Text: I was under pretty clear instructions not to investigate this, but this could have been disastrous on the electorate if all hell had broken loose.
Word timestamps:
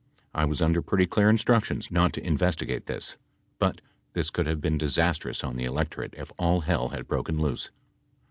I 0.33 0.45
was 0.45 0.63
under 0.63 0.81
pretty 0.81 1.05
clear 1.05 1.29
instructions 1.29 1.91
not 1.91 2.11
to 2.13 2.25
investigate 2.25 2.87
this, 2.87 3.17
but 3.59 3.81
this 4.13 4.31
could 4.31 4.47
have 4.47 4.59
been 4.59 4.79
disastrous 4.79 5.43
on 5.43 5.57
the 5.57 5.65
electorate 5.65 6.15
if 6.17 6.31
all 6.39 6.61
hell 6.61 6.89
had 6.89 7.05
broken 7.07 7.37
loose. 7.39 7.69